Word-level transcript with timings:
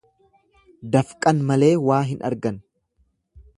Dafqan 0.95 1.43
malee 1.51 1.71
waa 1.91 2.01
hin 2.13 2.25
argan. 2.33 2.61